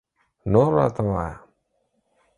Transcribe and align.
نور 0.51 0.69
راته 0.77 1.01
ووایه 1.05 1.37